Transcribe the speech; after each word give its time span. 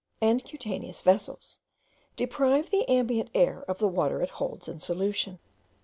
and 0.19 0.43
cutaneous 0.43 1.03
vessels, 1.03 1.59
deprive 2.15 2.71
the 2.71 2.89
ambient 2.89 3.29
air 3.35 3.63
of 3.67 3.77
the 3.77 3.87
water 3.87 4.19
it 4.23 4.31
holds 4.31 4.67
in 4.67 4.79
solution. 4.79 5.37